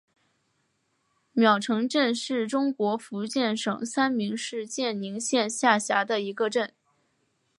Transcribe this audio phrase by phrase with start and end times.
[1.35, 6.73] 濉城镇是中国福建省三明市建宁县下辖的一个镇。